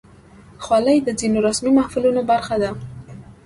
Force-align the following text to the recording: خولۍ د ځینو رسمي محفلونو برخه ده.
خولۍ 0.63 0.97
د 1.03 1.09
ځینو 1.19 1.39
رسمي 1.47 1.71
محفلونو 1.79 2.21
برخه 2.31 2.55
ده. 2.63 2.71